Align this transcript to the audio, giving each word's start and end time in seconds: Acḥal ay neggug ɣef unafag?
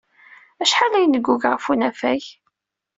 Acḥal 0.63 0.93
ay 0.97 1.05
neggug 1.07 1.43
ɣef 1.47 1.65
unafag? 1.71 2.23